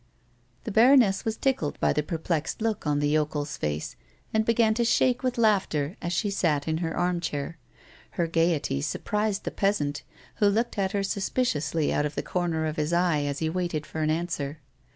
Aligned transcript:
The 0.63 0.71
baroness 0.71 1.25
was 1.25 1.37
tickled 1.37 1.79
by 1.79 1.93
the 1.93 2.01
perplexed 2.01 2.59
look 2.59 2.87
on 2.87 2.97
the 2.97 3.09
yokel's 3.09 3.55
face 3.55 3.95
and 4.33 4.43
began 4.43 4.73
to 4.73 4.83
shake 4.83 5.21
with 5.21 5.37
laughter 5.37 5.95
as 6.01 6.11
she 6.11 6.31
sat 6.31 6.67
in 6.67 6.77
her 6.79 6.97
arm 6.97 7.19
chair. 7.19 7.59
Her 8.17 8.25
gaiety 8.25 8.81
surprised 8.81 9.43
the 9.43 9.51
peasant, 9.51 10.01
who 10.37 10.47
looked 10.47 10.79
at 10.79 10.93
her 10.93 11.03
suspiciously 11.03 11.93
out 11.93 12.07
of 12.07 12.15
the 12.15 12.23
comer 12.23 12.65
of 12.65 12.77
his 12.77 12.93
eye 12.93 13.21
as 13.25 13.37
he 13.37 13.49
waited 13.51 13.85
for 13.85 14.01
an 14.01 14.09
answer. 14.09 14.59